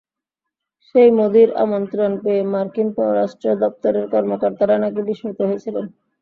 [0.87, 5.85] সেই মোদির আমন্ত্রণ পেয়ে মার্কিন পররাষ্ট্র দপ্তরের কর্মকর্তারা নাকি বিস্মিত হয়েছিলেন।